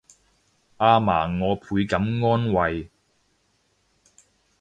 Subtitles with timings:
[0.03, 0.07] 阿嫲我
[1.55, 2.89] 倍感安慰